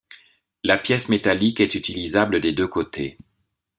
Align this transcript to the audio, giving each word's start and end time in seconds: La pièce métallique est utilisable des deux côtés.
La 0.63 0.79
pièce 0.79 1.09
métallique 1.09 1.59
est 1.59 1.75
utilisable 1.75 2.39
des 2.39 2.53
deux 2.53 2.67
côtés. 2.67 3.19